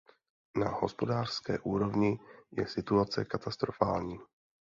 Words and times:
Na 0.59 0.69
hospodářské 0.69 1.59
úrovni 1.59 2.19
je 2.57 2.67
situace 2.67 3.25
katastrofální. 3.25 4.19